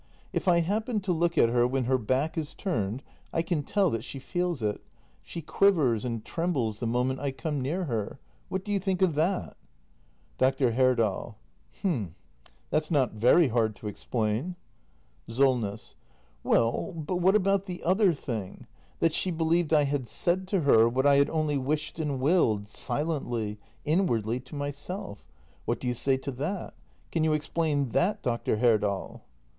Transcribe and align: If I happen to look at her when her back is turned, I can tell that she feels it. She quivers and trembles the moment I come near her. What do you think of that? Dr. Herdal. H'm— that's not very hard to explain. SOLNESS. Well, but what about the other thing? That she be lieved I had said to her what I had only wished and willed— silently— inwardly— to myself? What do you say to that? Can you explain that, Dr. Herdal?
If 0.33 0.47
I 0.47 0.61
happen 0.61 0.99
to 1.01 1.11
look 1.11 1.37
at 1.37 1.49
her 1.49 1.67
when 1.67 1.83
her 1.83 1.99
back 1.99 2.35
is 2.35 2.55
turned, 2.55 3.03
I 3.31 3.43
can 3.43 3.61
tell 3.61 3.91
that 3.91 4.03
she 4.03 4.17
feels 4.17 4.63
it. 4.63 4.81
She 5.21 5.43
quivers 5.43 6.03
and 6.03 6.25
trembles 6.25 6.79
the 6.79 6.87
moment 6.87 7.19
I 7.19 7.29
come 7.29 7.61
near 7.61 7.83
her. 7.83 8.19
What 8.49 8.65
do 8.65 8.71
you 8.71 8.79
think 8.79 9.03
of 9.03 9.13
that? 9.13 9.57
Dr. 10.39 10.71
Herdal. 10.71 11.37
H'm— 11.81 12.15
that's 12.71 12.89
not 12.89 13.13
very 13.13 13.49
hard 13.49 13.75
to 13.75 13.87
explain. 13.87 14.55
SOLNESS. 15.27 15.93
Well, 16.43 16.93
but 16.93 17.17
what 17.17 17.35
about 17.35 17.65
the 17.65 17.83
other 17.83 18.11
thing? 18.11 18.65
That 19.01 19.13
she 19.13 19.29
be 19.29 19.43
lieved 19.45 19.71
I 19.71 19.83
had 19.83 20.07
said 20.07 20.47
to 20.47 20.61
her 20.61 20.89
what 20.89 21.05
I 21.05 21.17
had 21.17 21.29
only 21.29 21.59
wished 21.59 21.99
and 21.99 22.19
willed— 22.19 22.67
silently— 22.67 23.59
inwardly— 23.85 24.39
to 24.47 24.55
myself? 24.55 25.23
What 25.65 25.79
do 25.79 25.87
you 25.87 25.93
say 25.93 26.17
to 26.17 26.31
that? 26.31 26.73
Can 27.11 27.23
you 27.23 27.33
explain 27.33 27.89
that, 27.89 28.23
Dr. 28.23 28.57
Herdal? 28.57 29.21